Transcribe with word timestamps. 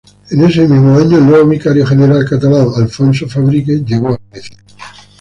En 0.31 0.43
ese 0.45 0.67
mismo 0.67 0.95
año, 0.97 1.19
el 1.19 1.25
nuevo 1.27 1.47
vicario 1.47 1.85
general 1.85 2.25
catalán, 2.27 2.69
Alfonso 2.75 3.27
Fadrique, 3.27 3.83
llegó 3.85 4.09
a 4.15 4.19
Grecia. 4.31 4.57